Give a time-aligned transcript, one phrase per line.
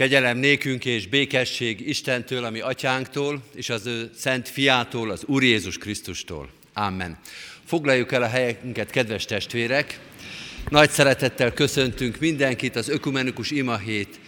[0.00, 5.78] Kegyelem nékünk és békesség Istentől, ami atyánktól, és az ő szent fiától, az Úr Jézus
[5.78, 6.50] Krisztustól.
[6.74, 7.18] Amen.
[7.64, 10.00] Foglaljuk el a helyünket, kedves testvérek!
[10.68, 14.20] Nagy szeretettel köszöntünk mindenkit az Ökumenikus Imahét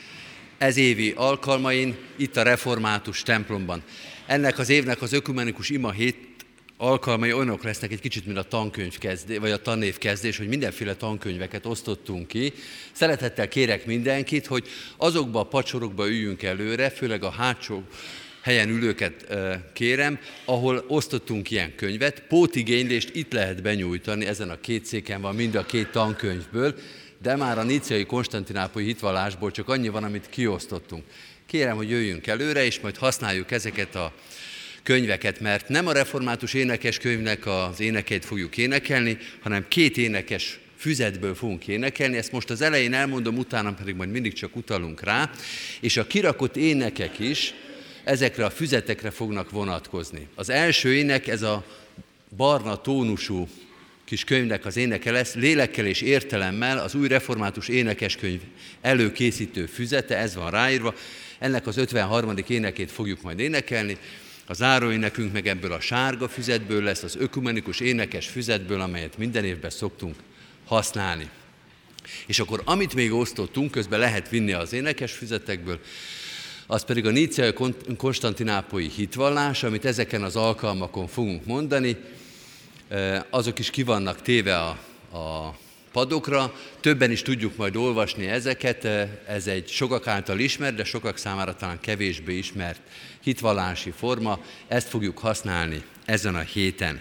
[0.58, 3.82] ezévi alkalmain, itt a Református templomban.
[4.26, 6.16] Ennek az évnek az Ökumenikus Imahét
[6.82, 10.94] alkalmai olyanok lesznek egy kicsit, mint a tankönyv kezdés, vagy a tanév kezdés, hogy mindenféle
[10.94, 12.52] tankönyveket osztottunk ki.
[12.92, 17.82] Szeretettel kérek mindenkit, hogy azokba a pacsorokba üljünk előre, főleg a hátsó
[18.40, 19.26] helyen ülőket
[19.72, 22.22] kérem, ahol osztottunk ilyen könyvet.
[22.28, 26.74] Pótigénylést itt lehet benyújtani, ezen a két széken van mind a két tankönyvből,
[27.22, 31.04] de már a níciai konstantinápolyi hitvallásból csak annyi van, amit kiosztottunk.
[31.46, 34.12] Kérem, hogy jöjjünk előre, és majd használjuk ezeket a
[34.82, 41.68] könyveket, mert nem a református énekeskönyvnek az énekeit fogjuk énekelni, hanem két énekes füzetből fogunk
[41.68, 45.30] énekelni, ezt most az elején elmondom, utána pedig majd mindig csak utalunk rá,
[45.80, 47.54] és a kirakott énekek is
[48.04, 50.28] ezekre a füzetekre fognak vonatkozni.
[50.34, 51.64] Az első ének, ez a
[52.36, 53.48] barna tónusú
[54.04, 58.40] kis könyvnek az éneke lesz, lélekkel és értelemmel az új református énekeskönyv
[58.80, 60.94] előkészítő füzete, ez van ráírva,
[61.38, 62.34] ennek az 53.
[62.48, 63.96] énekét fogjuk majd énekelni,
[64.46, 69.70] a záróénekünk meg ebből a sárga füzetből lesz, az ökumenikus énekes füzetből, amelyet minden évben
[69.70, 70.16] szoktunk
[70.66, 71.28] használni.
[72.26, 75.80] És akkor amit még osztottunk, közben lehet vinni az énekes füzetekből,
[76.66, 77.52] az pedig a Níciai
[77.96, 81.96] Konstantinápolyi hitvallás, amit ezeken az alkalmakon fogunk mondani,
[83.30, 84.68] azok is ki vannak téve a,
[85.18, 85.56] a
[85.92, 88.84] padokra, többen is tudjuk majd olvasni ezeket,
[89.26, 92.80] ez egy sokak által ismert, de sokak számára talán kevésbé ismert
[93.22, 97.00] hitvallási forma, ezt fogjuk használni ezen a héten.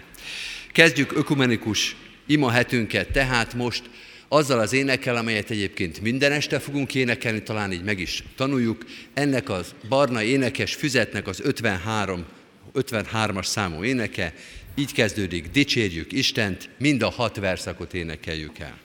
[0.72, 3.82] Kezdjük ökumenikus imahetünket tehát most
[4.28, 8.84] azzal az énekel, amelyet egyébként minden este fogunk énekelni, talán így meg is tanuljuk.
[9.14, 12.24] Ennek az barna énekes füzetnek az 53,
[12.74, 14.34] 53-as számú éneke,
[14.74, 18.81] így kezdődik, dicsérjük Istent, mind a hat verszakot énekeljük el.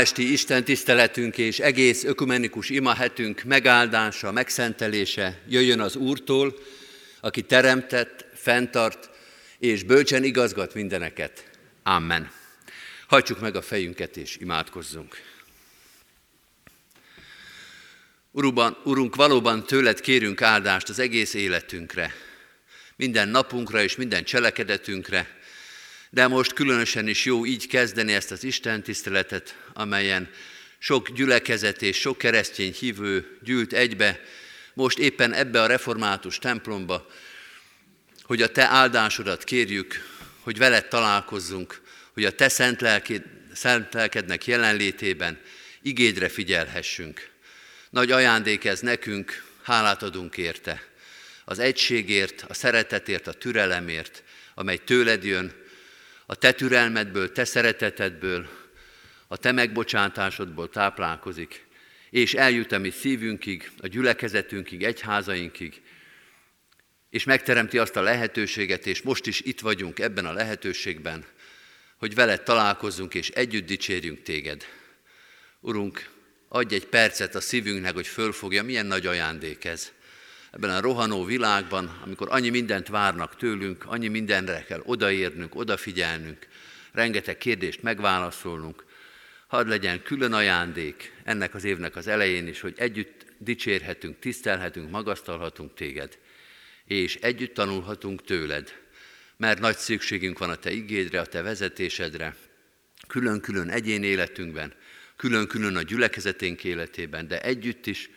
[0.00, 6.58] Ma esti Isten tiszteletünk és egész ökumenikus imahetünk megáldása, megszentelése jöjjön az Úrtól,
[7.20, 9.10] aki teremtett, fenntart
[9.58, 11.50] és bölcsen igazgat mindeneket.
[11.82, 12.30] Amen.
[13.06, 15.16] Hajtsuk meg a fejünket és imádkozzunk.
[18.30, 22.14] Uruban, Urunk, valóban tőled kérünk áldást az egész életünkre,
[22.96, 25.38] minden napunkra és minden cselekedetünkre,
[26.10, 30.30] de most különösen is jó így kezdeni ezt az Isten tiszteletet, amelyen
[30.78, 34.20] sok gyülekezet és sok keresztény hívő gyűlt egybe,
[34.74, 37.10] most éppen ebbe a református templomba,
[38.22, 39.94] hogy a Te áldásodat kérjük,
[40.40, 41.80] hogy veled találkozzunk,
[42.12, 43.22] hogy a Te szent, lelkéd,
[43.54, 45.40] szent lelkednek jelenlétében
[45.82, 47.30] igédre figyelhessünk.
[47.90, 50.82] Nagy ajándék ez nekünk, hálát adunk érte.
[51.44, 54.22] Az egységért, a szeretetért, a türelemért,
[54.54, 55.52] amely tőled jön,
[56.26, 58.59] a te türelmedből, te szeretetedből,
[59.32, 61.66] a te megbocsátásodból táplálkozik,
[62.10, 65.82] és eljut a mi szívünkig, a gyülekezetünkig, egyházainkig,
[67.10, 71.24] és megteremti azt a lehetőséget, és most is itt vagyunk ebben a lehetőségben,
[71.96, 74.64] hogy veled találkozzunk, és együtt dicsérjünk téged.
[75.60, 76.10] Urunk,
[76.48, 79.92] adj egy percet a szívünknek, hogy fölfogja, milyen nagy ajándék ez.
[80.50, 86.46] Ebben a rohanó világban, amikor annyi mindent várnak tőlünk, annyi mindenre kell odaérnünk, odafigyelnünk,
[86.92, 88.88] rengeteg kérdést megválaszolnunk,
[89.50, 95.74] hadd legyen külön ajándék ennek az évnek az elején is, hogy együtt dicsérhetünk, tisztelhetünk, magasztalhatunk
[95.74, 96.18] téged,
[96.84, 98.72] és együtt tanulhatunk tőled,
[99.36, 102.36] mert nagy szükségünk van a te igédre, a te vezetésedre,
[103.08, 104.72] külön-külön egyén életünkben,
[105.16, 108.10] külön-külön a gyülekezeténk életében, de együtt is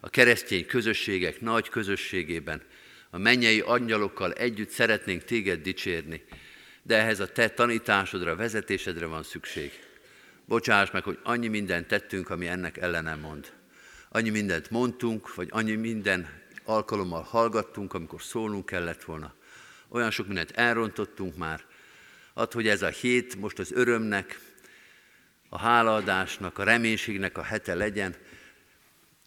[0.00, 2.62] a keresztény közösségek nagy közösségében,
[3.10, 6.24] a mennyei angyalokkal együtt szeretnénk téged dicsérni,
[6.82, 9.88] de ehhez a te tanításodra, vezetésedre van szükség.
[10.50, 13.52] Bocsáss meg, hogy annyi mindent tettünk, ami ennek ellenem mond.
[14.08, 16.28] Annyi mindent mondtunk, vagy annyi minden
[16.64, 19.34] alkalommal hallgattunk, amikor szólnunk kellett volna.
[19.88, 21.64] Olyan sok mindent elrontottunk már.
[22.34, 24.40] Add, hogy ez a hét most az örömnek,
[25.48, 28.14] a hálaadásnak, a reménységnek a hete legyen,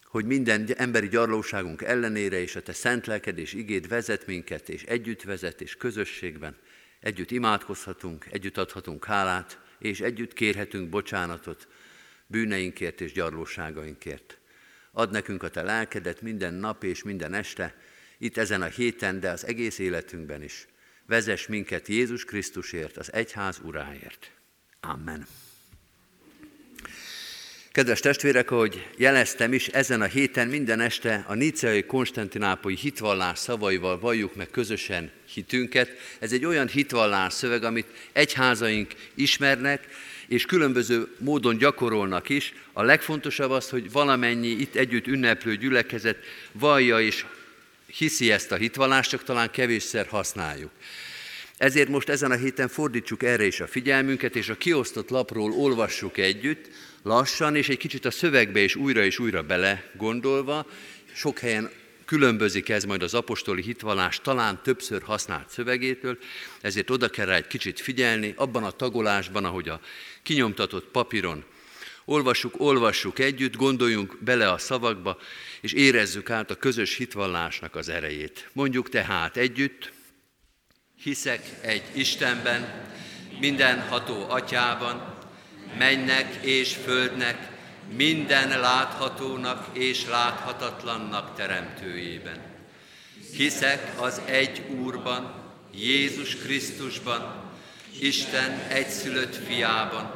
[0.04, 4.82] hogy minden emberi gyarlóságunk ellenére és a te szent lelked és igéd vezet minket, és
[4.82, 6.56] együtt vezet, és közösségben
[7.00, 11.68] együtt imádkozhatunk, együtt adhatunk hálát, és együtt kérhetünk bocsánatot
[12.26, 14.38] bűneinkért és gyarlóságainkért.
[14.92, 17.76] Ad nekünk a te lelkedet minden nap és minden este,
[18.18, 20.66] itt ezen a héten, de az egész életünkben is.
[21.06, 24.30] Vezess minket Jézus Krisztusért, az egyház uráért.
[24.80, 25.26] Amen.
[27.74, 33.98] Kedves testvérek, ahogy jeleztem is, ezen a héten minden este a Niceai Konstantinápolyi hitvallás szavaival
[33.98, 35.90] valljuk meg közösen hitünket.
[36.18, 39.86] Ez egy olyan hitvallás szöveg, amit egyházaink ismernek,
[40.26, 42.54] és különböző módon gyakorolnak is.
[42.72, 46.18] A legfontosabb az, hogy valamennyi itt együtt ünneplő gyülekezet
[46.52, 47.24] vallja és
[47.86, 50.70] hiszi ezt a hitvallást, csak talán kevésszer használjuk.
[51.56, 56.18] Ezért most ezen a héten fordítsuk erre is a figyelmünket, és a kiosztott lapról olvassuk
[56.18, 56.68] együtt,
[57.04, 60.66] lassan, és egy kicsit a szövegbe is újra és újra bele gondolva,
[61.12, 61.70] sok helyen
[62.04, 66.18] különbözik ez majd az apostoli hitvallás talán többször használt szövegétől,
[66.60, 69.80] ezért oda kell rá egy kicsit figyelni, abban a tagolásban, ahogy a
[70.22, 71.44] kinyomtatott papíron
[72.04, 75.18] olvassuk, olvassuk együtt, gondoljunk bele a szavakba,
[75.60, 78.48] és érezzük át a közös hitvallásnak az erejét.
[78.52, 79.92] Mondjuk tehát együtt,
[81.02, 82.92] hiszek egy Istenben,
[83.40, 85.13] mindenható atyában,
[85.78, 87.52] mennek és földnek,
[87.96, 92.38] minden láthatónak és láthatatlannak teremtőjében.
[93.36, 95.34] Hiszek az egy Úrban,
[95.74, 97.42] Jézus Krisztusban,
[98.00, 100.10] Isten egyszülött fiában,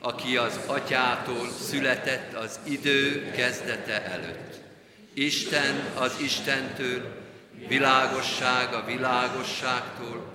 [0.00, 4.54] aki az atyától született az idő kezdete előtt.
[5.14, 7.22] Isten az Istentől,
[7.68, 10.32] világosság a világosságtól,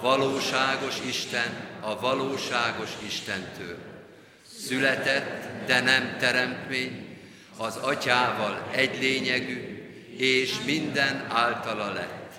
[0.00, 3.93] valóságos Isten a valóságos Istentől
[4.68, 7.18] született, de nem teremtmény,
[7.56, 9.82] az atyával egy lényegű,
[10.16, 12.32] és minden általa lett.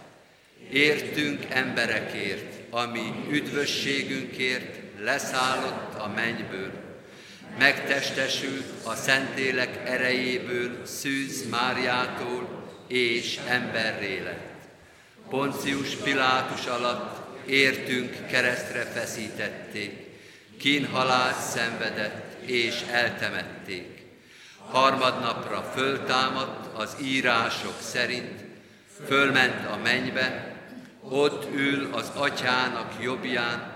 [0.71, 6.71] Értünk emberekért, ami üdvösségünkért leszállott a mennyből,
[7.59, 14.53] megtestesült a Szentlélek erejéből Szűz Máriától, és emberré lett.
[15.29, 20.04] Poncius Pilátus alatt értünk keresztre feszítették,
[20.59, 24.03] kínhalált szenvedett és eltemették.
[24.69, 28.43] Harmadnapra föltámadt az írások szerint,
[29.07, 30.55] fölment a mennybe,
[31.09, 33.73] ott ül az atyának jobbján,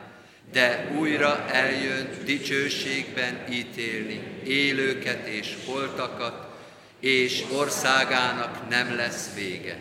[0.51, 6.47] de újra eljön dicsőségben ítélni élőket és holtakat,
[6.99, 9.79] és országának nem lesz vége.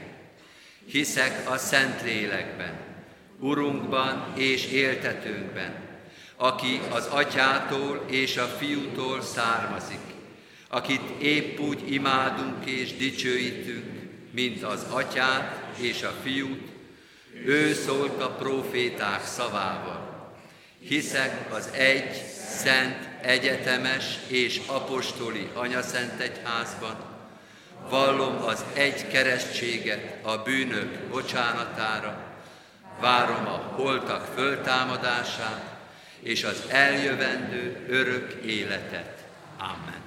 [0.87, 2.87] Hiszek a Szentlélekben,
[3.41, 5.88] Urunkban és éltetőnkben,
[6.41, 10.01] aki az atyától és a fiútól származik,
[10.69, 13.85] akit épp úgy imádunk és dicsőítünk,
[14.31, 16.69] mint az atyát és a fiút,
[17.45, 20.33] ő szólt a proféták szavával.
[20.81, 22.15] Hiszek az egy,
[22.59, 26.97] szent, egyetemes és apostoli anyaszent egyházban,
[27.89, 32.19] vallom az egy keresztséget a bűnök bocsánatára,
[33.01, 35.68] várom a holtak föltámadását
[36.23, 39.25] és az eljövendő örök életet.
[39.59, 40.03] Amen.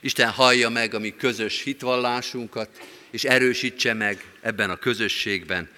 [0.00, 2.68] Isten hallja meg a mi közös hitvallásunkat,
[3.10, 5.68] és erősítse meg ebben a közösségben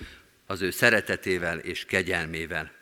[0.47, 2.73] az ő szeretetével és kegyelmével.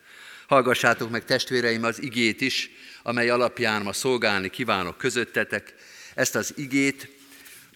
[0.46, 2.70] Hallgassátok meg testvéreim az igét is,
[3.02, 5.74] amely alapján ma szolgálni kívánok közöttetek.
[6.14, 7.08] Ezt az igét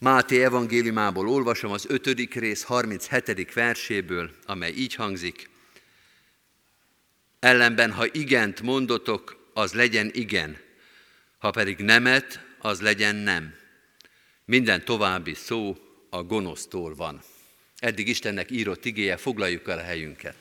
[0.01, 2.35] Máté evangéliumából olvasom az 5.
[2.35, 3.53] rész 37.
[3.53, 5.49] verséből, amely így hangzik.
[7.41, 10.57] Ellenben, ha igent mondotok, az legyen igen,
[11.39, 13.55] ha pedig nemet, az legyen nem.
[14.45, 15.77] Minden további szó
[16.11, 17.23] a gonosztól van.
[17.79, 20.35] Eddig Istennek írott igéje, foglaljuk el a helyünket.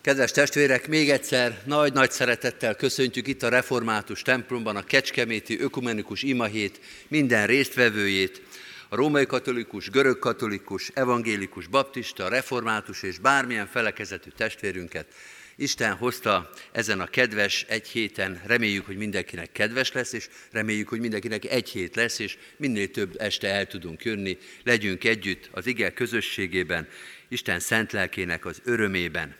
[0.00, 6.80] Kedves testvérek, még egyszer nagy-nagy szeretettel köszöntjük itt a református templomban a Kecskeméti Ökumenikus Imahét
[7.08, 8.42] minden résztvevőjét,
[8.88, 15.06] a római katolikus, görög katolikus, evangélikus, baptista, református és bármilyen felekezetű testvérünket,
[15.56, 21.00] Isten hozta ezen a kedves egy héten, reméljük, hogy mindenkinek kedves lesz, és reméljük, hogy
[21.00, 25.92] mindenkinek egy hét lesz, és minél több este el tudunk jönni, legyünk együtt az ige
[25.92, 26.88] közösségében,
[27.28, 29.36] Isten szent lelkének az örömében.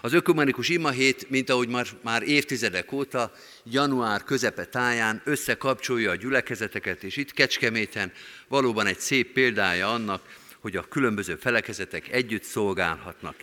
[0.00, 3.32] Az ökumenikus imahét, mint ahogy már, már évtizedek óta,
[3.64, 8.12] január közepe táján összekapcsolja a gyülekezeteket, és itt Kecskeméten
[8.48, 10.22] valóban egy szép példája annak,
[10.60, 13.34] hogy a különböző felekezetek együtt szolgálhatnak.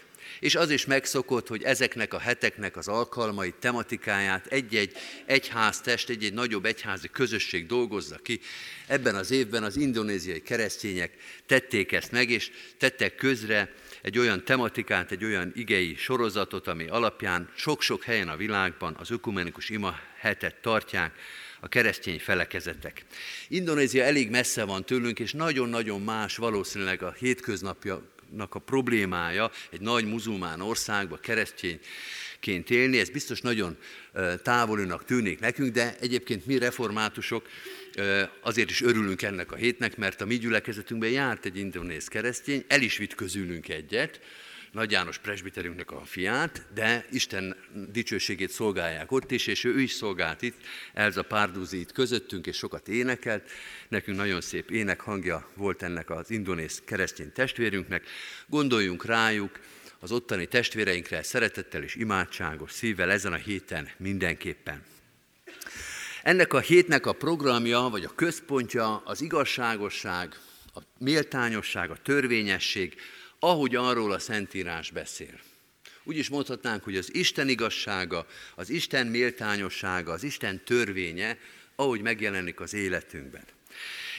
[0.42, 4.94] És az is megszokott, hogy ezeknek a heteknek az alkalmai, tematikáját egy-egy
[5.26, 8.40] egyháztest, egy-egy nagyobb egyházi közösség dolgozza ki.
[8.88, 11.14] Ebben az évben az indonéziai keresztények
[11.46, 17.50] tették ezt meg, és tettek közre egy olyan tematikát, egy olyan igei sorozatot, ami alapján
[17.56, 21.16] sok-sok helyen a világban az ökumenikus ima hetet tartják,
[21.60, 23.06] a keresztény felekezetek.
[23.48, 28.04] Indonézia elég messze van tőlünk, és nagyon-nagyon más valószínűleg a hétköznapnak
[28.38, 33.00] a problémája egy nagy muzulmán országba keresztényként élni.
[33.00, 33.78] Ez biztos nagyon
[34.44, 37.48] távolinak tűnik nekünk, de egyébként mi reformátusok
[38.42, 42.82] azért is örülünk ennek a hétnek, mert a mi gyülekezetünkben járt egy indonéz keresztény, el
[42.82, 44.20] is vitt közülünk egyet,
[44.72, 47.56] nagy János presbiterünknek a fiát, de Isten
[47.92, 50.58] dicsőségét szolgálják ott is, és ő is szolgált itt,
[50.94, 53.50] Elza Párduzi itt közöttünk, és sokat énekelt.
[53.88, 58.08] Nekünk nagyon szép énekhangja volt ennek az indonéz keresztény testvérünknek.
[58.48, 59.60] Gondoljunk rájuk,
[60.00, 64.84] az ottani testvéreinkre szeretettel és imádságos szívvel ezen a héten mindenképpen.
[66.24, 70.40] Ennek a hétnek a programja, vagy a központja az igazságosság,
[70.74, 72.96] a méltányosság, a törvényesség,
[73.44, 75.40] ahogy arról a Szentírás beszél.
[76.04, 81.38] Úgy is mondhatnánk, hogy az Isten igazsága, az Isten méltányossága, az Isten törvénye,
[81.76, 83.44] ahogy megjelenik az életünkben.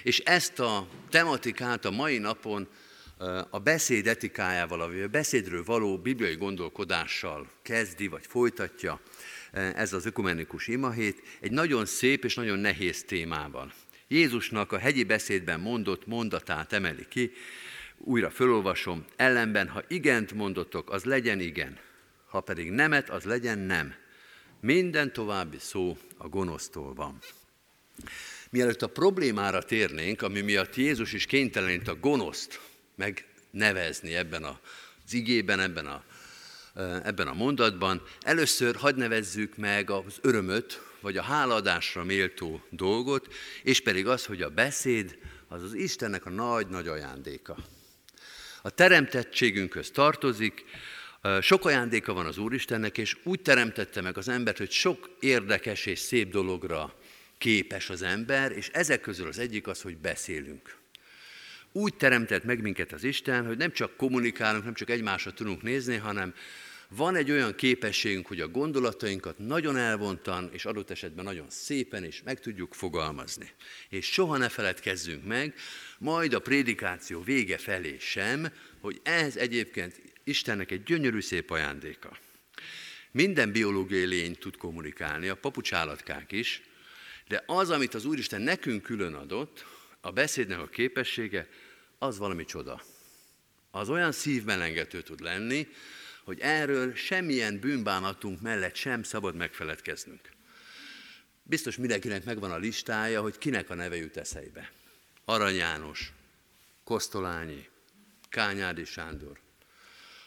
[0.03, 2.69] És ezt a tematikát a mai napon
[3.51, 9.01] a beszéd etikájával, a beszédről való bibliai gondolkodással kezdi, vagy folytatja
[9.53, 13.73] ez az ökumenikus imahét, egy nagyon szép és nagyon nehéz témával.
[14.09, 17.33] Jézusnak a hegyi beszédben mondott mondatát emeli ki,
[18.05, 21.79] újra fölolvasom, ellenben, ha igent mondotok, az legyen igen,
[22.27, 23.95] ha pedig nemet, az legyen nem.
[24.61, 27.19] Minden további szó a gonosztól van.
[28.51, 32.61] Mielőtt a problémára térnénk, ami miatt Jézus is kénytelenít a gonoszt
[32.95, 36.05] megnevezni ebben az igében, ebben a,
[37.05, 43.83] ebben a mondatban, először hadd nevezzük meg az örömöt, vagy a háladásra méltó dolgot, és
[43.83, 45.19] pedig az, hogy a beszéd
[45.49, 47.57] az az Istennek a nagy-nagy ajándéka
[48.63, 50.65] a teremtettségünkhöz tartozik,
[51.41, 55.99] sok ajándéka van az Úristennek, és úgy teremtette meg az embert, hogy sok érdekes és
[55.99, 56.95] szép dologra
[57.39, 60.77] képes az ember, és ezek közül az egyik az, hogy beszélünk.
[61.73, 65.97] Úgy teremtett meg minket az Isten, hogy nem csak kommunikálunk, nem csak egymásra tudunk nézni,
[65.97, 66.35] hanem
[66.97, 72.23] van egy olyan képességünk, hogy a gondolatainkat nagyon elvontan, és adott esetben nagyon szépen is
[72.23, 73.51] meg tudjuk fogalmazni.
[73.89, 75.55] És soha ne feledkezzünk meg,
[75.99, 82.19] majd a prédikáció vége felé sem, hogy ez egyébként Istennek egy gyönyörű szép ajándéka.
[83.11, 86.63] Minden biológiai lény tud kommunikálni, a papucsállatkák is,
[87.29, 89.65] de az, amit az Úristen nekünk külön adott,
[90.01, 91.49] a beszédnek a képessége,
[91.99, 92.83] az valami csoda.
[93.71, 95.69] Az olyan szívmelengető tud lenni,
[96.25, 100.31] hogy erről semmilyen bűnbánatunk mellett sem szabad megfeledkeznünk.
[101.43, 104.73] Biztos mindenkinek megvan a listája, hogy kinek a neve jut eszeibe.
[105.25, 106.13] Arany János,
[106.85, 107.69] Kosztolányi,
[108.29, 109.39] Kányádi Sándor.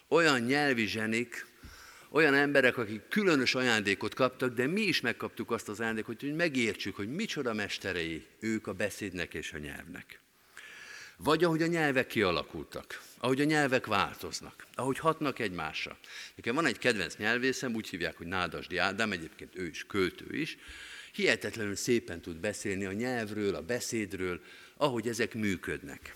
[0.08, 1.46] Olyan nyelvi zsenik,
[2.10, 6.96] olyan emberek, akik különös ajándékot kaptak, de mi is megkaptuk azt az ajándékot, hogy megértsük,
[6.96, 10.20] hogy micsoda mesterei ők a beszédnek és a nyelvnek.
[11.18, 15.98] Vagy ahogy a nyelvek kialakultak, ahogy a nyelvek változnak, ahogy hatnak egymásra.
[16.36, 20.58] Nekem van egy kedvenc nyelvészem, úgy hívják, hogy Nádasdi Ádám, egyébként ő is költő is,
[21.12, 24.42] hihetetlenül szépen tud beszélni a nyelvről, a beszédről,
[24.78, 26.16] ahogy ezek működnek.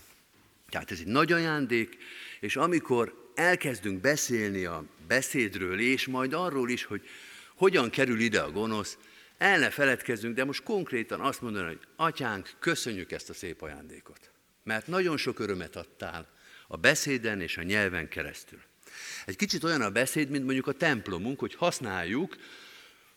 [0.68, 1.96] Tehát ez egy nagy ajándék,
[2.40, 7.08] és amikor elkezdünk beszélni a beszédről, és majd arról is, hogy
[7.54, 8.98] hogyan kerül ide a gonosz,
[9.38, 14.30] el ne feledkezzünk, de most konkrétan azt mondani, hogy atyánk, köszönjük ezt a szép ajándékot.
[14.62, 16.38] Mert nagyon sok örömet adtál
[16.72, 18.60] a beszéden és a nyelven keresztül.
[19.26, 22.36] Egy kicsit olyan a beszéd, mint mondjuk a templomunk, hogy használjuk,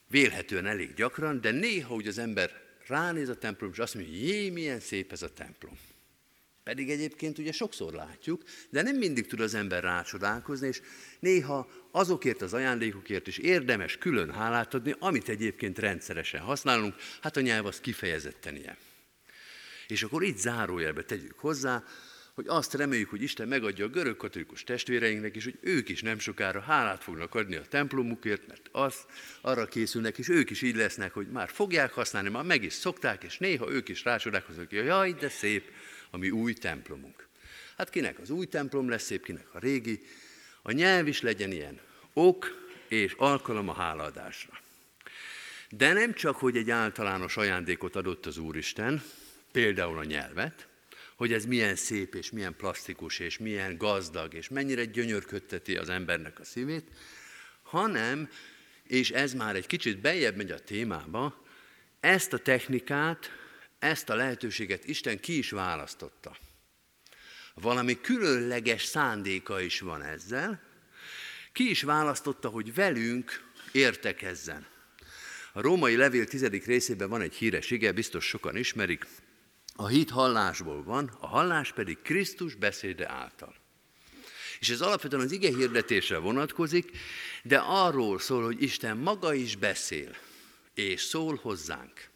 [0.07, 4.49] vélhetően elég gyakran, de néha úgy az ember ránéz a templom, és azt mondja, jé,
[4.49, 5.77] milyen szép ez a templom.
[6.63, 10.81] Pedig egyébként ugye sokszor látjuk, de nem mindig tud az ember rácsodálkozni, és
[11.19, 17.41] néha azokért az ajándékokért is érdemes külön hálát adni, amit egyébként rendszeresen használunk, hát a
[17.41, 18.77] nyelv az kifejezetten ilyen.
[19.87, 21.83] És akkor itt zárójelbe tegyük hozzá,
[22.34, 26.19] hogy azt reméljük, hogy Isten megadja a görög katolikus testvéreinknek is, hogy ők is nem
[26.19, 28.96] sokára hálát fognak adni a templomukért, mert az
[29.41, 33.24] arra készülnek, és ők is így lesznek, hogy már fogják használni, már meg is szokták,
[33.24, 35.72] és néha ők is rácsodálkoznak, hogy jaj, de szép
[36.10, 37.28] a mi új templomunk.
[37.78, 40.02] Hát kinek az új templom lesz szép, kinek a régi.
[40.62, 41.80] A nyelv is legyen ilyen
[42.13, 44.60] ok és alkalom a hálaadásra.
[45.69, 49.04] De nem csak, hogy egy általános ajándékot adott az Úristen,
[49.52, 50.67] például a nyelvet,
[51.15, 56.39] hogy ez milyen szép és milyen plastikus és milyen gazdag és mennyire gyönyörködteti az embernek
[56.39, 56.88] a szívét,
[57.62, 58.30] hanem,
[58.84, 61.43] és ez már egy kicsit bejebb megy a témába,
[61.99, 63.32] ezt a technikát,
[63.80, 66.38] ezt a lehetőséget Isten ki is választotta.
[67.54, 70.62] Valami különleges szándéka is van ezzel.
[71.52, 74.65] Ki is választotta, hogy velünk értekezzen.
[75.54, 79.06] A római levél tizedik részében van egy híres ige, biztos sokan ismerik,
[79.75, 83.55] a hit hallásból van, a hallás pedig Krisztus beszéde által.
[84.59, 86.97] És ez alapvetően az ige hirdetésre vonatkozik,
[87.43, 90.15] de arról szól, hogy Isten maga is beszél,
[90.73, 92.09] és szól hozzánk.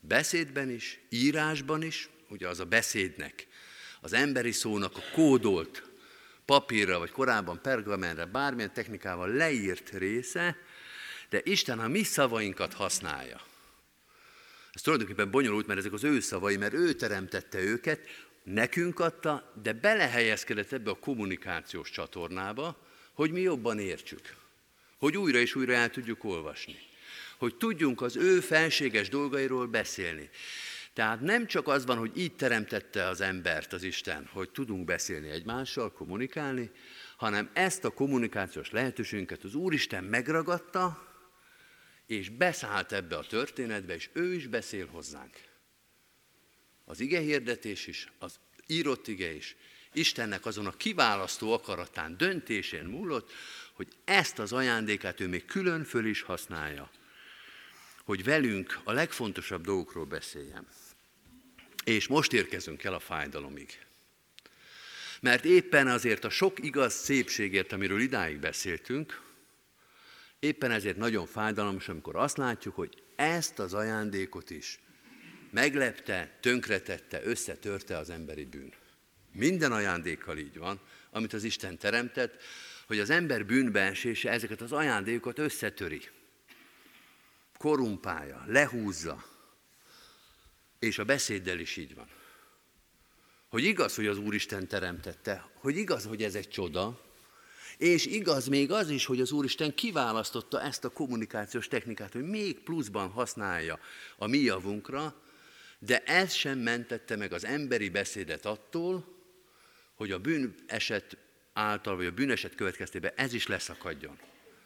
[0.00, 3.46] Beszédben is, írásban is, ugye az a beszédnek,
[4.00, 5.82] az emberi szónak a kódolt
[6.44, 10.56] papírra, vagy korábban pergamentre, bármilyen technikával leírt része,
[11.28, 13.40] de Isten a mi szavainkat használja.
[14.72, 18.00] Ez tulajdonképpen bonyolult, mert ezek az ő szavai, mert ő teremtette őket,
[18.42, 24.34] nekünk adta, de belehelyezkedett ebbe a kommunikációs csatornába, hogy mi jobban értsük.
[24.98, 26.76] Hogy újra és újra el tudjuk olvasni.
[27.38, 30.30] Hogy tudjunk az ő felséges dolgairól beszélni.
[30.92, 35.28] Tehát nem csak az van, hogy így teremtette az embert az Isten, hogy tudunk beszélni
[35.28, 36.70] egymással, kommunikálni,
[37.16, 41.11] hanem ezt a kommunikációs lehetőségünket az Úristen megragadta,
[42.12, 45.36] és beszállt ebbe a történetbe, és ő is beszél hozzánk.
[46.84, 49.56] Az ige hirdetés is, az írott ige is,
[49.92, 53.32] Istennek azon a kiválasztó akaratán, döntésén múlott,
[53.72, 56.90] hogy ezt az ajándékát ő még külön föl is használja,
[58.04, 60.66] hogy velünk a legfontosabb dolgokról beszéljen.
[61.84, 63.78] És most érkezünk el a fájdalomig.
[65.20, 69.20] Mert éppen azért a sok igaz szépségért, amiről idáig beszéltünk,
[70.42, 74.80] Éppen ezért nagyon fájdalmas, amikor azt látjuk, hogy ezt az ajándékot is
[75.50, 78.72] meglepte, tönkretette, összetörte az emberi bűn.
[79.32, 82.42] Minden ajándékkal így van, amit az Isten teremtett,
[82.86, 86.00] hogy az ember bűnbeesése ezeket az ajándékokat összetöri.
[87.58, 89.24] Korumpálja, lehúzza.
[90.78, 92.08] És a beszéddel is így van.
[93.48, 97.11] Hogy igaz, hogy az Úristen teremtette, hogy igaz, hogy ez egy csoda,
[97.82, 102.60] és igaz még az is, hogy az Úristen kiválasztotta ezt a kommunikációs technikát, hogy még
[102.60, 103.78] pluszban használja
[104.16, 105.22] a mi javunkra,
[105.78, 109.04] de ez sem mentette meg az emberi beszédet attól,
[109.94, 111.16] hogy a bűneset
[111.52, 114.18] által, vagy a bűneset következtében ez is leszakadjon.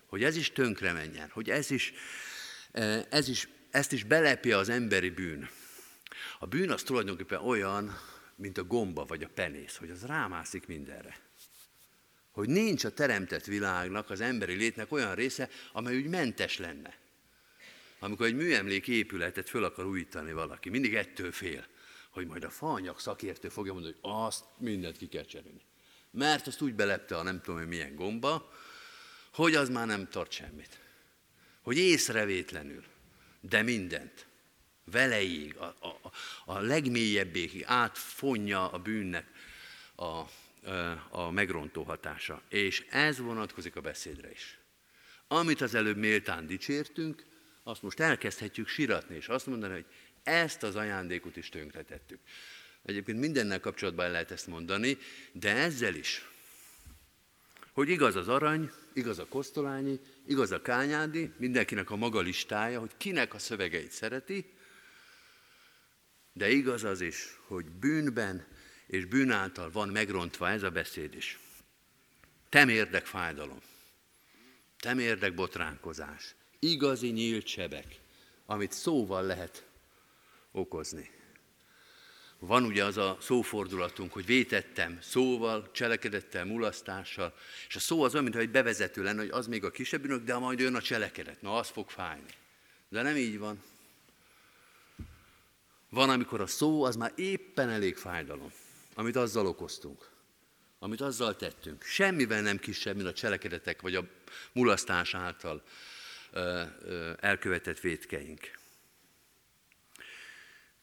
[0.07, 1.93] Hogy ez is tönkre menjen, hogy ez is,
[2.71, 5.49] eh, ez is, ezt is belepi az emberi bűn.
[6.39, 7.99] A bűn az tulajdonképpen olyan,
[8.35, 11.26] mint a gomba vagy a penész, hogy az rámászik mindenre
[12.37, 16.97] hogy nincs a teremtett világnak, az emberi létnek olyan része, amely úgy mentes lenne.
[17.99, 21.67] Amikor egy műemlék épületet föl akar újítani valaki, mindig ettől fél,
[22.11, 25.61] hogy majd a faanyag szakértő fogja mondani, hogy azt mindent ki kell cserélni.
[26.11, 28.53] Mert azt úgy belepte a nem tudom, hogy milyen gomba,
[29.33, 30.79] hogy az már nem tart semmit.
[31.63, 32.85] Hogy észrevétlenül,
[33.41, 34.27] de mindent,
[34.85, 36.13] veleig, a, a,
[36.45, 39.27] a legmélyebbékig átfonja a bűnnek
[39.95, 40.23] a,
[41.11, 42.43] a megrontó hatása.
[42.49, 44.59] És ez vonatkozik a beszédre is.
[45.29, 47.25] Amit az előbb méltán dicsértünk,
[47.63, 49.87] azt most elkezdhetjük siratni, és azt mondani, hogy
[50.23, 52.21] ezt az ajándékot is tönkretettük.
[52.83, 54.99] Egyébként mindennel kapcsolatban lehet ezt mondani,
[55.33, 56.29] de ezzel is,
[57.73, 62.91] hogy igaz az arany, igaz a kosztolányi, igaz a kányádi, mindenkinek a maga listája, hogy
[62.97, 64.53] kinek a szövegeit szereti,
[66.33, 68.47] de igaz az is, hogy bűnben
[68.87, 71.39] és bűn által van megrontva ez a beszéd is.
[72.49, 73.61] Temérdek fájdalom,
[74.79, 78.01] temérdek botránkozás, igazi nyílt sebek,
[78.47, 79.67] amit szóval lehet
[80.51, 81.11] okozni.
[82.39, 87.35] Van ugye az a szófordulatunk, hogy vétettem szóval, cselekedettel, mulasztással,
[87.69, 90.25] és a szó az olyan, mintha egy bevezető lenne, hogy az még a kisebb bűnök,
[90.25, 92.31] de majd jön a cselekedet, na az fog fájni.
[92.89, 93.63] De nem így van.
[95.89, 98.53] Van, amikor a szó az már éppen elég fájdalom,
[98.97, 100.11] amit azzal okoztunk,
[100.79, 101.83] amit azzal tettünk.
[101.83, 104.05] Semmivel nem kisebb, mint a cselekedetek vagy a
[104.53, 105.63] mulasztás által
[106.31, 108.51] ö, ö, elkövetett vétkeink.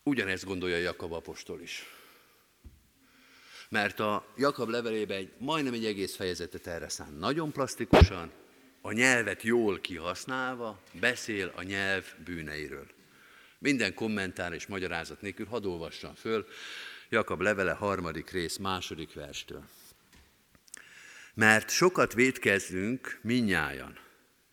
[0.03, 1.83] Ugyanezt gondolja Jakab apostol is.
[3.69, 7.13] Mert a Jakab levelében egy, majdnem egy egész fejezetet erre szán.
[7.13, 8.31] Nagyon plastikusan,
[8.81, 12.87] a nyelvet jól kihasználva, beszél a nyelv bűneiről.
[13.57, 16.47] Minden kommentár és magyarázat nélkül hadd olvassam föl
[17.13, 19.63] Jakab levele harmadik rész második verstől.
[21.33, 23.97] Mert sokat védkezzünk minnyájan,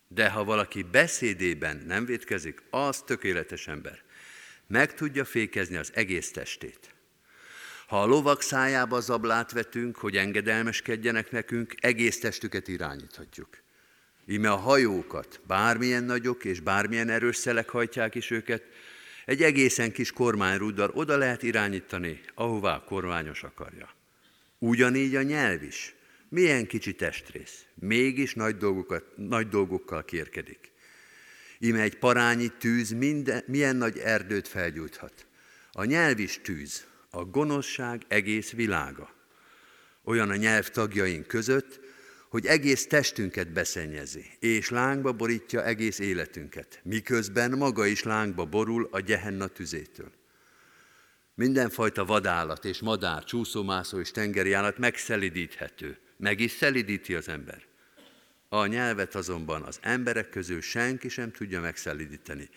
[0.07, 4.01] de ha valaki beszédében nem védkezik, az tökéletes ember.
[4.67, 6.93] Meg tudja fékezni az egész testét.
[7.87, 13.49] Ha a lovak szájába zablát vetünk, hogy engedelmeskedjenek nekünk, egész testüket irányíthatjuk.
[14.25, 18.63] Íme a hajókat, bármilyen nagyok és bármilyen erős szelek hajtják is őket,
[19.25, 23.89] egy egészen kis kormányrúddal oda lehet irányítani, ahová a kormányos akarja.
[24.57, 25.95] Ugyanígy a nyelv is.
[26.29, 30.71] Milyen kicsi testrész, mégis nagy, dolgokat, nagy dolgokkal kérkedik.
[31.59, 35.25] Ime egy parányi tűz minden, milyen nagy erdőt felgyújthat.
[35.71, 39.13] A nyelv is tűz, a gonoszság egész világa.
[40.03, 41.79] Olyan a nyelv tagjaink között,
[42.31, 48.99] hogy egész testünket beszennyezi, és lángba borítja egész életünket, miközben maga is lángba borul a
[48.99, 50.11] gyehenna tüzétől.
[51.33, 57.63] Mindenfajta vadállat és madár, csúszómászó és tengeri állat megszelidíthető, meg is szelidíti az ember.
[58.49, 62.49] A nyelvet azonban az emberek közül senki sem tudja megszelidíteni.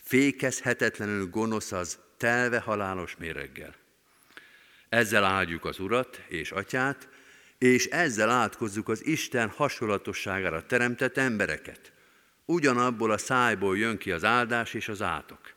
[0.00, 3.74] Fékezhetetlenül gonosz az, telve halálos méreggel.
[4.88, 7.08] Ezzel áldjuk az Urat és Atyát,
[7.62, 11.92] és ezzel átkozzuk az Isten hasonlatosságára teremtett embereket.
[12.44, 15.54] Ugyanabból a szájból jön ki az áldás és az átok.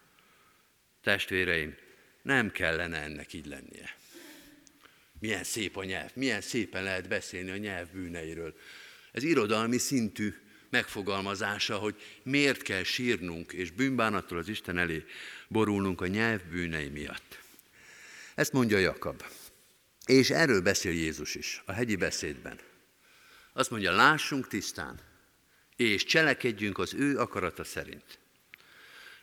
[1.03, 1.75] Testvéreim,
[2.21, 3.95] nem kellene ennek így lennie.
[5.19, 8.55] Milyen szép a nyelv, milyen szépen lehet beszélni a nyelv bűneiről.
[9.11, 10.33] Ez irodalmi szintű
[10.69, 15.05] megfogalmazása, hogy miért kell sírnunk és bűnbánattól az Isten elé
[15.47, 17.39] borulnunk a nyelv bűnei miatt.
[18.35, 19.23] Ezt mondja Jakab.
[20.05, 22.59] És erről beszél Jézus is a hegyi beszédben.
[23.53, 24.99] Azt mondja, lássunk tisztán,
[25.75, 28.19] és cselekedjünk az ő akarata szerint.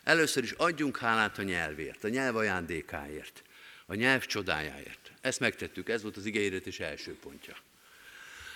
[0.03, 3.43] Először is adjunk hálát a nyelvért, a nyelv ajándékáért,
[3.85, 5.11] a nyelv csodájáért.
[5.21, 7.55] Ezt megtettük, ez volt az igényedetés első pontja.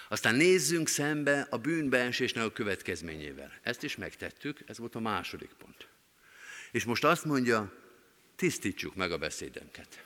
[0.09, 3.59] Aztán nézzünk szembe a bűnbeesésnek a következményével.
[3.61, 5.87] Ezt is megtettük, ez volt a második pont.
[6.71, 7.73] És most azt mondja,
[8.35, 10.05] tisztítsuk meg a beszédenket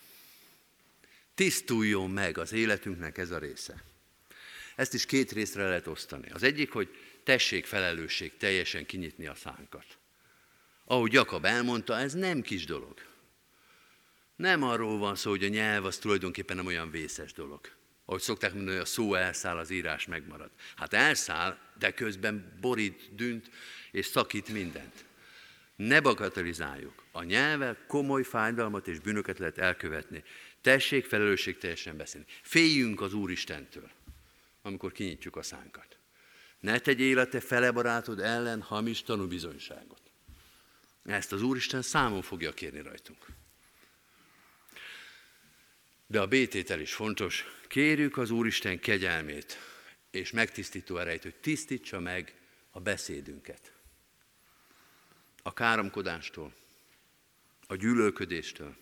[1.35, 3.83] tisztuljon meg az életünknek ez a része.
[4.75, 6.29] Ezt is két részre lehet osztani.
[6.29, 6.89] Az egyik, hogy
[7.23, 9.85] tessék felelősség teljesen kinyitni a szánkat.
[10.85, 12.93] Ahogy Jakab elmondta, ez nem kis dolog.
[14.35, 17.59] Nem arról van szó, hogy a nyelv az tulajdonképpen nem olyan vészes dolog.
[18.05, 20.49] Ahogy szokták mondani, hogy a szó elszáll, az írás megmarad.
[20.75, 23.49] Hát elszáll, de közben borít, dünt
[23.91, 25.05] és szakít mindent.
[25.75, 27.03] Ne bagatelizáljuk.
[27.11, 30.23] A nyelvvel komoly fájdalmat és bűnöket lehet elkövetni.
[30.61, 32.27] Tessék felelősség teljesen beszélni.
[32.41, 33.89] Féljünk az Úristentől,
[34.61, 35.97] amikor kinyitjuk a szánkat.
[36.59, 40.01] Ne tegy élete fele barátod ellen hamis tanúbizonyságot.
[41.03, 43.25] Ezt az Úristen számon fogja kérni rajtunk.
[46.07, 47.45] De a bététel is fontos.
[47.67, 49.57] Kérjük az Úristen kegyelmét,
[50.11, 52.35] és megtisztító erejét, hogy tisztítsa meg
[52.71, 53.73] a beszédünket.
[55.43, 56.53] A káromkodástól,
[57.67, 58.75] a gyűlölködéstől,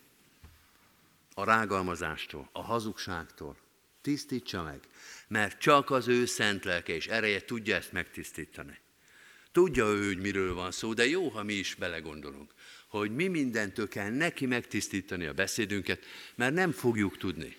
[1.39, 3.57] a rágalmazástól, a hazugságtól.
[4.01, 4.79] Tisztítsa meg,
[5.27, 8.79] mert csak az ő szent lelke és ereje tudja ezt megtisztítani.
[9.51, 12.51] Tudja ő, hogy miről van szó, de jó, ha mi is belegondolunk,
[12.87, 17.55] hogy mi mindentől kell neki megtisztítani a beszédünket, mert nem fogjuk tudni.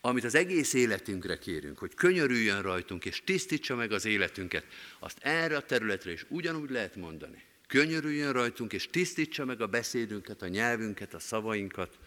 [0.00, 4.64] Amit az egész életünkre kérünk, hogy könyörüljön rajtunk és tisztítsa meg az életünket,
[4.98, 7.44] azt erre a területre is ugyanúgy lehet mondani.
[7.66, 11.98] Könyörüljön rajtunk és tisztítsa meg a beszédünket, a nyelvünket, a szavainkat,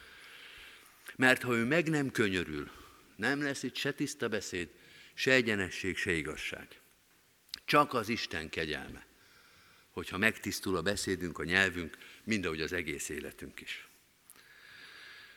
[1.20, 2.72] mert ha ő meg nem könyörül,
[3.16, 4.70] nem lesz itt se tiszta beszéd,
[5.14, 6.68] se egyenesség, se igazság.
[7.66, 9.06] Csak az Isten kegyelme,
[9.90, 13.88] hogyha megtisztul a beszédünk, a nyelvünk, mind ahogy az egész életünk is.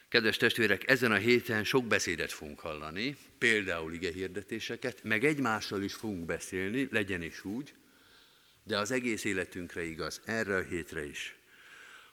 [0.09, 5.95] Kedves testvérek, ezen a héten sok beszédet fogunk hallani, például ige hirdetéseket, meg egymással is
[5.95, 7.75] fogunk beszélni, legyen is úgy,
[8.65, 11.37] de az egész életünkre igaz, erre a hétre is,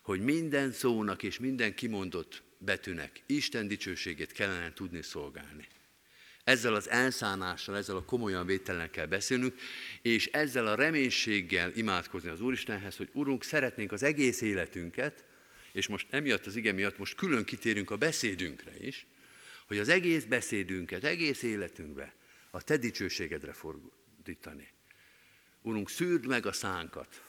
[0.01, 5.67] hogy minden szónak és minden kimondott betűnek Isten dicsőségét kellene tudni szolgálni.
[6.43, 9.59] Ezzel az elszánással, ezzel a komolyan vétellel kell beszélnünk,
[10.01, 15.25] és ezzel a reménységgel imádkozni az Úristenhez, hogy Urunk, szeretnénk az egész életünket,
[15.71, 19.05] és most emiatt az ige miatt most külön kitérünk a beszédünkre is,
[19.67, 22.13] hogy az egész beszédünket, egész életünkbe
[22.51, 24.67] a Te dicsőségedre fordítani.
[25.61, 27.23] Urunk, szűrd meg a szánkat.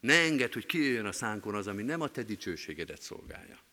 [0.00, 3.66] Ne engedd, hogy kijöjjön a szánkon az, ami nem a Te dicsőségedet szolgálja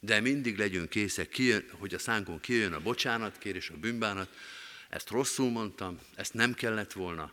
[0.00, 1.36] de mindig legyünk készek,
[1.70, 4.36] hogy a szánkon kijön a bocsánatkérés, a bűnbánat.
[4.88, 7.32] Ezt rosszul mondtam, ezt nem kellett volna.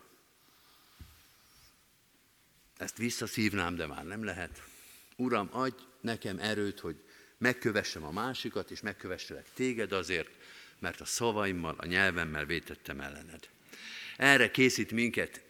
[2.77, 4.63] Ezt visszaszívnám, de már nem lehet.
[5.15, 6.95] Uram, adj nekem erőt, hogy
[7.37, 10.29] megkövessem a másikat, és megkövesselek téged azért,
[10.79, 13.49] mert a szavaimmal, a nyelvemmel vétettem ellened.
[14.17, 15.41] Erre készít minket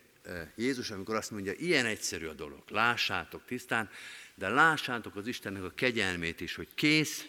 [0.56, 3.90] Jézus, amikor azt mondja, ilyen egyszerű a dolog, lássátok tisztán,
[4.36, 7.26] de lássátok az Istennek a kegyelmét is, hogy kész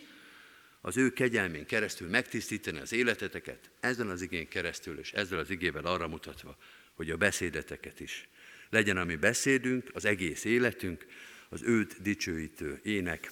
[0.81, 5.85] az ő kegyelmén keresztül megtisztítani az életeteket, ezen az igén keresztül, és ezzel az igével
[5.85, 6.57] arra mutatva,
[6.95, 8.29] hogy a beszédeteket is.
[8.71, 11.07] Legyen a mi beszédünk, az egész életünk,
[11.49, 13.31] az őt dicsőítő ének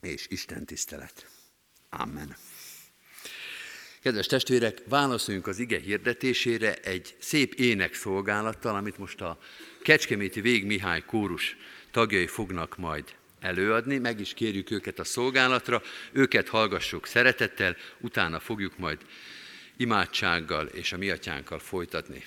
[0.00, 1.26] és Isten tisztelet.
[1.88, 2.36] Amen.
[4.00, 9.38] Kedves testvérek, válaszoljunk az ige hirdetésére egy szép ének szolgálattal, amit most a
[9.82, 11.56] Kecskeméti Vég Mihály kórus
[11.94, 13.04] tagjai fognak majd
[13.40, 18.98] előadni, meg is kérjük őket a szolgálatra, őket hallgassuk szeretettel, utána fogjuk majd
[19.76, 22.24] imádsággal és a mi atyánkkal folytatni.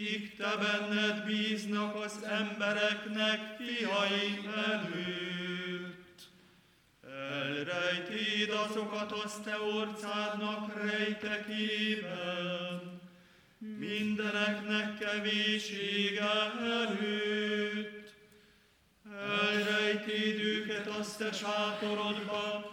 [0.00, 4.40] Kik te benned bíznak az embereknek fiai
[4.72, 6.28] előtt.
[7.32, 12.20] Elrejtéd azokat az te orcádnak rejtekében,
[13.58, 18.14] mindeneknek kevésége előtt.
[19.40, 22.64] Elrejtéd őket azt te sátorodban,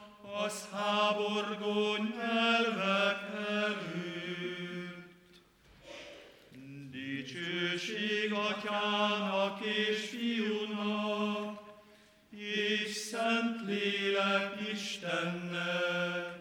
[0.46, 4.07] az háborgó nyelvek előtt.
[7.28, 11.60] Dicsőség atyának és fiúnak,
[12.30, 16.36] és szent lélek Istennek,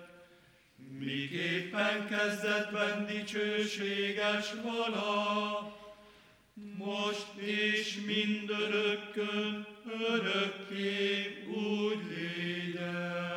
[0.99, 5.75] miképpen kezdetben dicsőséges vala,
[6.77, 9.67] most és mindörökkön,
[10.11, 12.07] örökké úgy
[12.75, 13.37] legyen.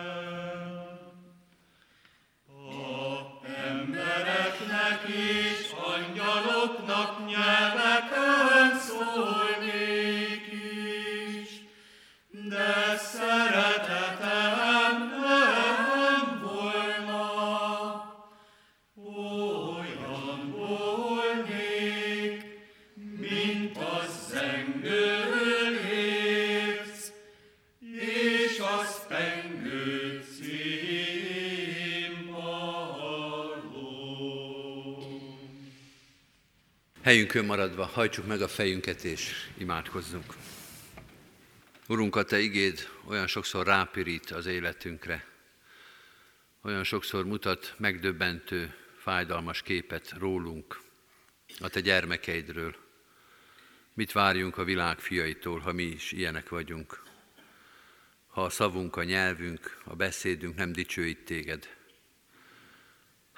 [2.47, 5.68] A embereknek és
[6.29, 10.45] angyaloknak nyelveken szólnék
[11.41, 11.49] is,
[12.29, 13.78] de szeretetem
[37.10, 40.34] Helyünkön maradva hajtsuk meg a fejünket és imádkozzunk.
[41.88, 45.26] Urunk, a Te igéd olyan sokszor rápirít az életünkre,
[46.63, 50.82] olyan sokszor mutat megdöbbentő, fájdalmas képet rólunk,
[51.60, 52.76] a Te gyermekeidről.
[53.93, 57.04] Mit várjunk a világ fiaitól, ha mi is ilyenek vagyunk?
[58.28, 61.78] Ha a szavunk, a nyelvünk, a beszédünk nem dicsőít Téged.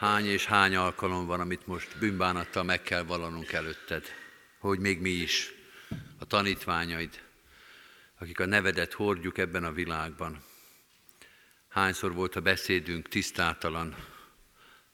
[0.01, 4.05] Hány és hány alkalom van, amit most bűnbánattal meg kell vallanunk előtted,
[4.59, 5.51] hogy még mi is,
[6.19, 7.21] a tanítványaid,
[8.19, 10.43] akik a nevedet hordjuk ebben a világban.
[11.67, 13.95] Hányszor volt a beszédünk tisztátalan,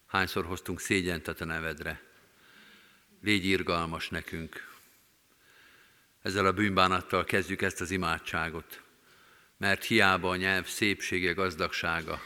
[0.07, 2.01] hányszor hoztunk szégyent a te nevedre.
[3.21, 4.75] Légy irgalmas nekünk.
[6.21, 8.81] Ezzel a bűnbánattal kezdjük ezt az imádságot,
[9.57, 12.21] mert hiába a nyelv szépsége, gazdagsága,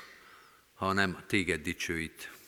[0.74, 2.40] ha nem téged dicsőít.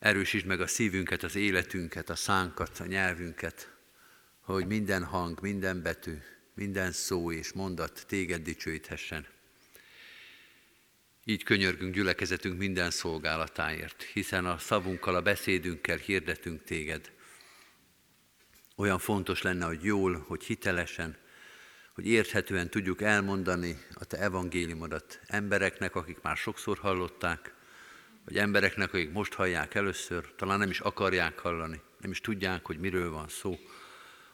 [0.00, 3.70] Erősítsd meg a szívünket, az életünket, a szánkat, a nyelvünket,
[4.40, 6.14] hogy minden hang, minden betű,
[6.54, 9.26] minden szó és mondat téged dicsőíthessen.
[11.24, 17.10] Így könyörgünk gyülekezetünk minden szolgálatáért, hiszen a szavunkkal, a beszédünkkel hirdetünk téged.
[18.76, 21.16] Olyan fontos lenne, hogy jól, hogy hitelesen,
[21.92, 27.58] hogy érthetően tudjuk elmondani a te evangéliumodat embereknek, akik már sokszor hallották,
[28.24, 32.78] vagy embereknek, akik most hallják először, talán nem is akarják hallani, nem is tudják, hogy
[32.78, 33.58] miről van szó.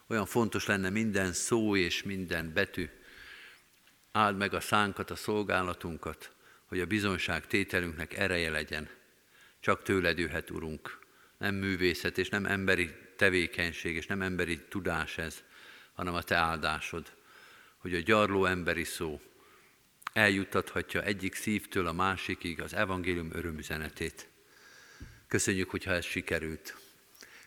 [0.07, 2.89] Olyan fontos lenne minden szó és minden betű.
[4.11, 6.31] Áld meg a szánkat, a szolgálatunkat,
[6.65, 8.89] hogy a bizonyság tételünknek ereje legyen.
[9.59, 10.99] Csak tőled jöhet, Urunk.
[11.37, 15.43] Nem művészet és nem emberi tevékenység és nem emberi tudás ez,
[15.93, 17.13] hanem a te áldásod,
[17.77, 19.21] hogy a gyarló emberi szó
[20.17, 24.29] eljuttathatja egyik szívtől a másikig az evangélium örömüzenetét.
[25.27, 26.77] Köszönjük, hogyha ez sikerült.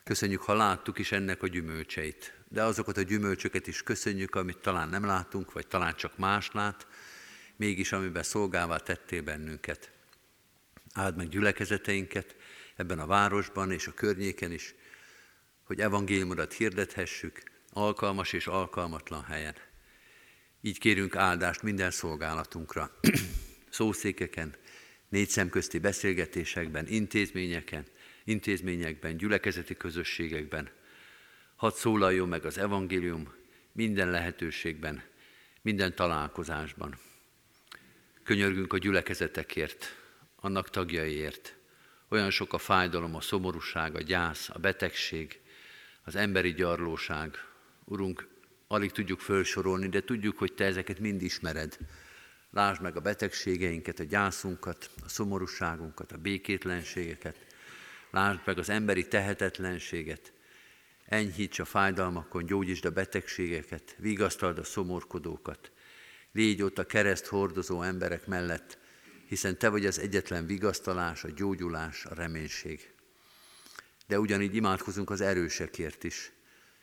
[0.04, 2.34] Köszönjük, ha láttuk is ennek a gyümölcseit.
[2.48, 6.86] De azokat a gyümölcsöket is köszönjük, amit talán nem látunk, vagy talán csak más lát,
[7.56, 9.90] mégis amiben szolgává tettél bennünket.
[10.94, 12.36] Áld meg gyülekezeteinket
[12.76, 14.74] ebben a városban és a környéken is,
[15.62, 17.42] hogy evangéliumodat hirdethessük
[17.72, 19.54] alkalmas és alkalmatlan helyen.
[20.60, 22.90] Így kérünk áldást minden szolgálatunkra,
[23.70, 24.54] szószékeken,
[25.08, 27.84] négy szemközti beszélgetésekben, intézményeken,
[28.24, 30.70] intézményekben, gyülekezeti közösségekben.
[31.56, 33.32] Hadd szólaljon meg az evangélium
[33.72, 35.02] minden lehetőségben,
[35.62, 36.98] minden találkozásban.
[38.22, 39.96] Könyörgünk a gyülekezetekért,
[40.36, 41.56] annak tagjaiért.
[42.08, 45.40] Olyan sok a fájdalom, a szomorúság, a gyász, a betegség,
[46.04, 47.36] az emberi gyarlóság.
[47.84, 48.28] Urunk,
[48.72, 51.76] alig tudjuk felsorolni, de tudjuk, hogy Te ezeket mind ismered.
[52.50, 57.36] Lásd meg a betegségeinket, a gyászunkat, a szomorúságunkat, a békétlenségeket.
[58.10, 60.32] Lásd meg az emberi tehetetlenséget.
[61.04, 65.72] Enyhíts a fájdalmakon, gyógyítsd a betegségeket, vigasztald a szomorkodókat.
[66.32, 68.78] Légy ott a kereszt hordozó emberek mellett,
[69.26, 72.92] hiszen Te vagy az egyetlen vigasztalás, a gyógyulás, a reménység.
[74.06, 76.32] De ugyanígy imádkozunk az erősekért is,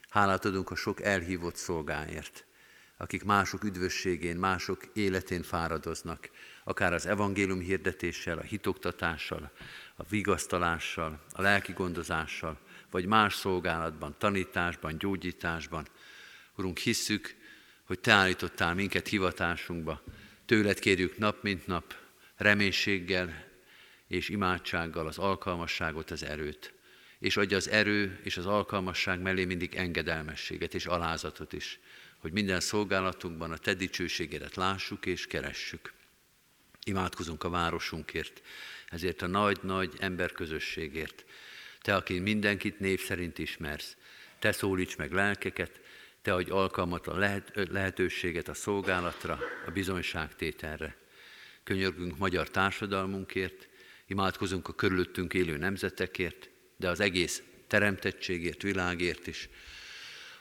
[0.10, 2.46] Hálát adunk a sok elhívott szolgáért,
[2.98, 6.30] akik mások üdvösségén, mások életén fáradoznak,
[6.64, 9.52] akár az evangélium hirdetéssel, a hitoktatással,
[9.96, 12.60] a vigasztalással, a lelki gondozással,
[12.92, 15.88] vagy más szolgálatban, tanításban, gyógyításban.
[16.56, 17.36] Urunk, hisszük,
[17.84, 20.02] hogy Te állítottál minket hivatásunkba.
[20.46, 21.94] Tőled kérjük nap mint nap,
[22.36, 23.46] reménységgel
[24.08, 26.77] és imádsággal az alkalmasságot, az erőt.
[27.20, 31.80] És adja az erő és az alkalmasság mellé mindig engedelmességet és alázatot is,
[32.18, 35.94] hogy minden szolgálatunkban a Te dicsőségedet lássuk és keressük.
[36.84, 38.42] Imádkozunk a városunkért,
[38.90, 41.26] ezért a nagy-nagy emberközösségért.
[41.82, 43.98] Te, aki mindenkit név szerint ismersz,
[44.40, 45.80] Te szólíts meg lelkeket,
[46.22, 50.96] Te adj alkalmat a lehet, lehetőséget a szolgálatra, a bizonyságtételre.
[51.64, 53.68] Könyörgünk magyar társadalmunkért,
[54.06, 59.50] imádkozunk a körülöttünk élő nemzetekért, de az egész teremtettségért, világért is.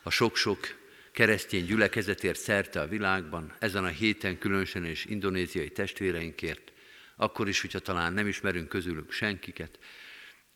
[0.03, 6.73] A sok-sok keresztény gyülekezetért szerte a világban, ezen a héten különösen és indonéziai testvéreinkért,
[7.17, 9.79] akkor is, hogyha talán nem ismerünk közülük senkiket,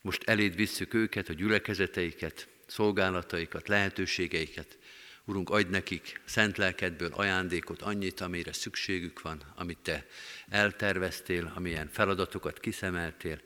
[0.01, 4.77] most eléd visszük őket, a gyülekezeteiket, szolgálataikat, lehetőségeiket.
[5.25, 10.05] Urunk, adj nekik szent lelkedből ajándékot, annyit, amire szükségük van, amit Te
[10.49, 13.41] elterveztél, amilyen feladatokat kiszemeltél.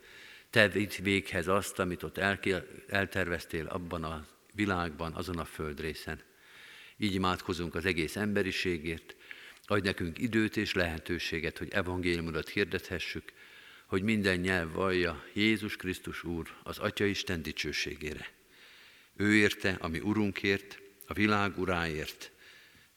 [0.56, 2.18] Te vidd véghez azt, amit ott
[2.88, 6.22] elterveztél abban a világban, azon a földrészen.
[6.98, 9.16] Így imádkozunk az egész emberiségért,
[9.66, 13.34] adj nekünk időt és lehetőséget, hogy evangéliumodat hirdethessük,
[13.86, 18.30] hogy minden nyelv vallja Jézus Krisztus Úr az Atya Isten dicsőségére.
[19.16, 22.32] Ő érte, ami Urunkért, a világ uráért,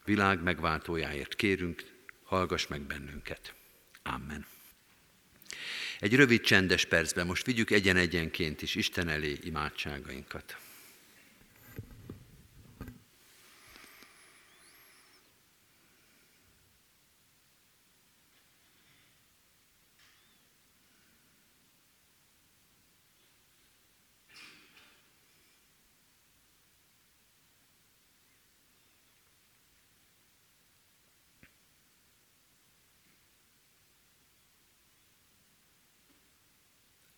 [0.05, 1.85] világ megváltójáért kérünk,
[2.23, 3.55] hallgass meg bennünket.
[4.03, 4.58] Amen.
[5.99, 10.57] Egy rövid csendes percben most vigyük egyen-egyenként is Isten elé imádságainkat.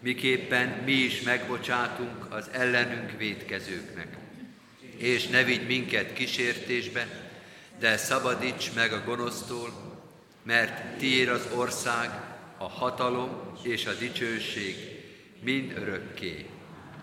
[0.00, 4.16] miképpen mi is megbocsátunk az ellenünk védkezőknek.
[4.96, 7.30] És ne vigy minket kísértésbe,
[7.78, 9.72] de szabadíts meg a gonosztól,
[10.42, 12.10] mert tiéd az ország,
[12.58, 14.74] a hatalom és a dicsőség
[15.42, 16.46] mind örökké.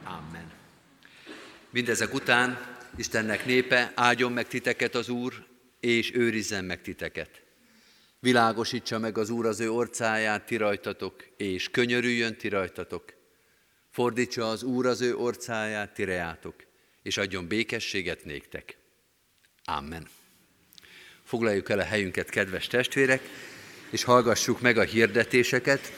[0.03, 0.51] Amen.
[1.69, 5.45] Mindezek után Istennek népe, áldjon meg titeket az Úr,
[5.79, 7.46] és őrizzen meg titeket.
[8.20, 13.13] Világosítsa meg az Úr az ő orcáját ti rajtatok, és könyörüljön ti rajtatok.
[13.89, 16.55] Fordítsa az Úr az ő orcáját ti reátok,
[17.03, 18.78] és adjon békességet néktek.
[19.65, 20.07] Amen.
[21.24, 23.22] Foglaljuk el a helyünket, kedves testvérek,
[23.89, 25.91] és hallgassuk meg a hirdetéseket.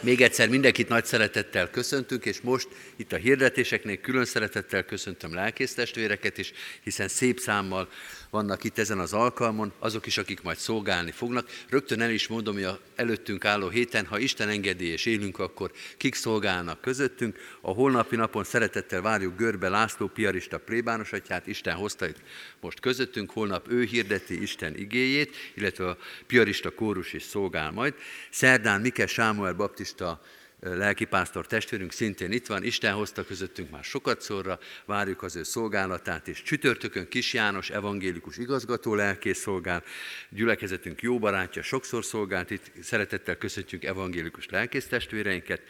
[0.00, 6.38] Még egyszer mindenkit nagy szeretettel köszöntünk, és most itt a hirdetéseknél külön szeretettel köszöntöm lelkésztestvéreket
[6.38, 7.88] is, hiszen szép számmal
[8.30, 11.48] vannak itt ezen az alkalmon, azok is, akik majd szolgálni fognak.
[11.68, 15.72] Rögtön el is mondom, hogy a előttünk álló héten, ha Isten engedi és élünk, akkor
[15.96, 17.38] kik szolgálnak közöttünk.
[17.60, 22.20] A holnapi napon szeretettel várjuk Görbe László, piarista plébános atyát, Isten hozta itt
[22.60, 27.94] most közöttünk, holnap ő hirdeti Isten igéjét, illetve a piarista kórus is szolgál majd.
[28.30, 30.20] Szerdán Mike Sámuel baptista
[30.60, 36.28] lelkipásztor testvérünk szintén itt van, Isten hozta közöttünk már sokat szorra, várjuk az ő szolgálatát,
[36.28, 39.82] és csütörtökön Kis János evangélikus igazgató lelkész szolgál,
[40.28, 45.62] gyülekezetünk jó barátja, sokszor szolgált, itt szeretettel köszöntjük evangélikus lelkész testvéreinket.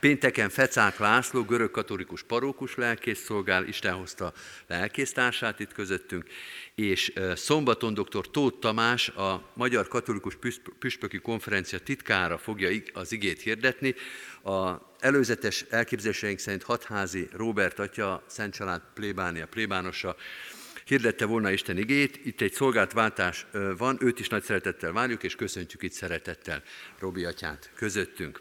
[0.00, 4.32] Pénteken Fecák László, görög-katolikus parókus lelkész szolgál, Isten hozta
[4.66, 6.24] lelkésztársát itt közöttünk,
[6.86, 8.30] és szombaton dr.
[8.30, 10.36] Tóth Tamás, a Magyar Katolikus
[10.78, 13.94] Püspöki Konferencia titkára fogja az igét hirdetni.
[14.44, 20.16] A előzetes elképzeléseink szerint hatházi Róbert atya, Szent Család plébánia, plébánosa,
[20.84, 22.20] hirdette volna Isten igét.
[22.24, 26.62] Itt egy szolgáltváltás van, őt is nagy szeretettel várjuk, és köszöntjük itt szeretettel
[26.98, 28.40] Robi atyát közöttünk.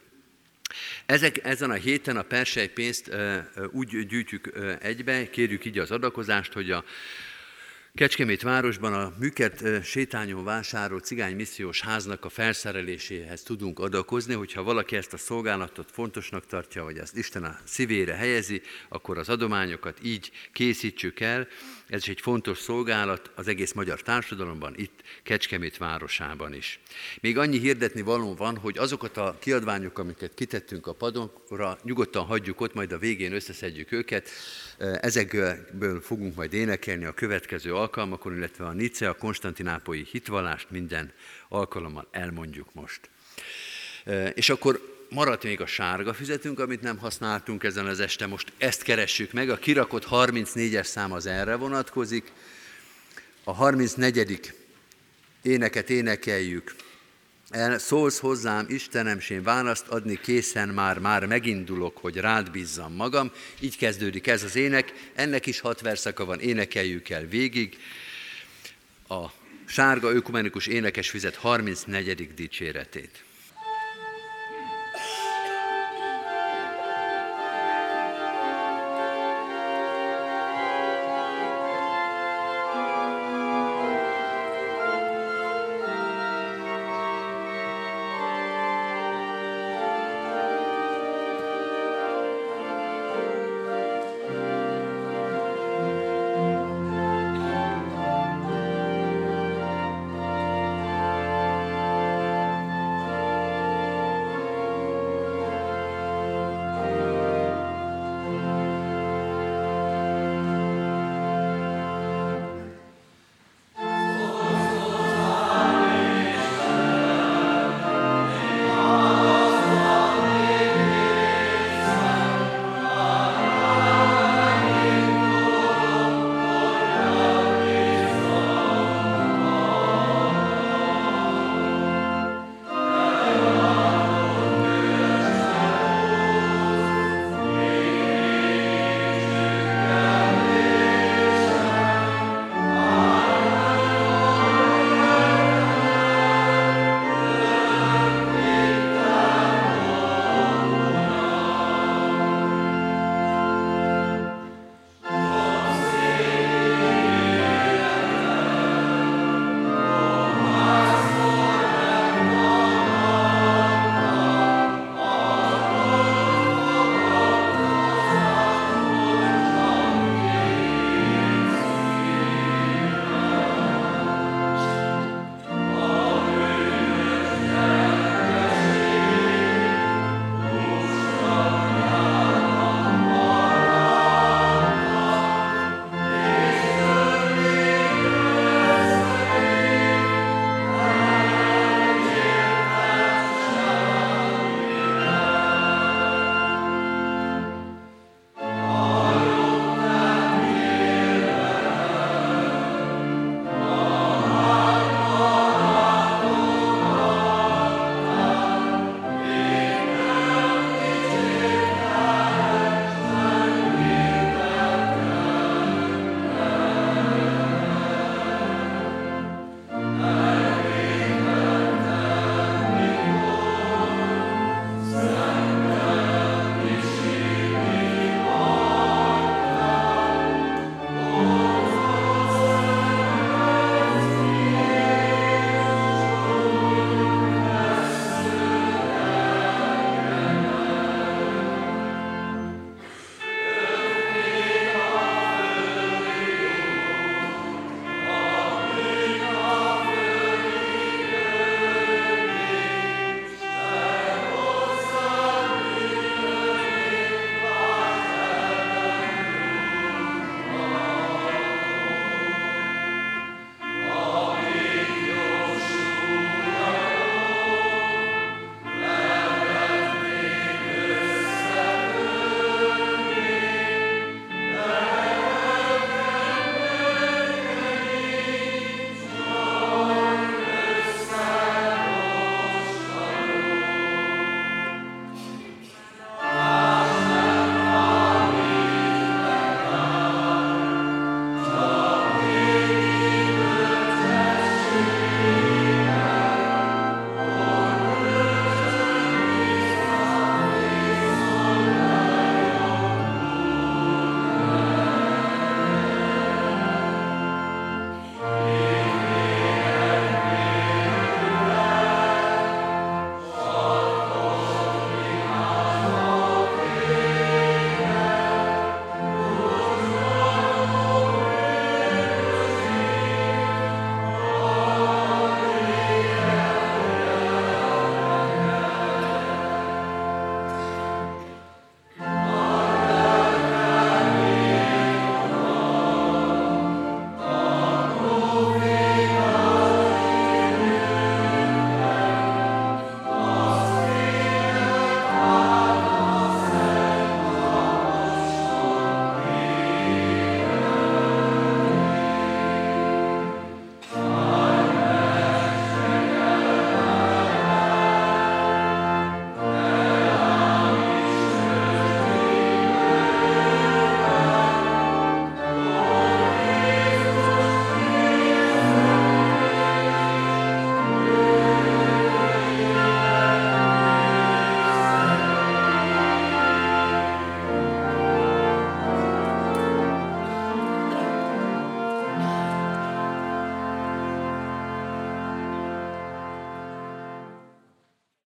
[1.05, 3.15] Ezek, ezen a héten a persely pénzt
[3.71, 6.83] úgy gyűjtjük egybe, kérjük így az adakozást, hogy a
[7.93, 14.95] Kecskemét városban a Műkert sétányon vásárol cigány missziós háznak a felszereléséhez tudunk adakozni, hogyha valaki
[14.95, 20.31] ezt a szolgálatot fontosnak tartja, vagy ezt Isten a szívére helyezi, akkor az adományokat így
[20.51, 21.47] készítsük el.
[21.89, 26.79] Ez is egy fontos szolgálat az egész magyar társadalomban, itt Kecskemét városában is.
[27.21, 32.61] Még annyi hirdetni való van, hogy azokat a kiadványokat, amiket kitettünk a padokra, nyugodtan hagyjuk
[32.61, 34.29] ott, majd a végén összeszedjük őket.
[34.77, 41.13] Ezekből fogunk majd énekelni a következő alkalmakon, illetve a Nice, a konstantinápolyi hitvallást minden
[41.47, 43.09] alkalommal elmondjuk most.
[44.33, 48.81] És akkor maradt még a sárga füzetünk, amit nem használtunk ezen az este, most ezt
[48.81, 49.49] keressük meg.
[49.49, 52.31] A kirakott 34-es szám az erre vonatkozik.
[53.43, 54.53] A 34.
[55.41, 56.75] éneket énekeljük.
[57.49, 62.93] El, szólsz hozzám, Istenem, s én választ adni készen már, már megindulok, hogy rád bízzam
[62.93, 63.31] magam.
[63.59, 67.77] Így kezdődik ez az ének, ennek is hat verszaka van, énekeljük el végig.
[69.07, 69.25] A
[69.65, 72.33] sárga ökumenikus énekes fizet 34.
[72.33, 73.23] dicséretét.